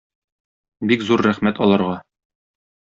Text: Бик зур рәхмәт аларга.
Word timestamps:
Бик 0.93 1.05
зур 1.11 1.25
рәхмәт 1.29 1.63
аларга. 1.67 2.03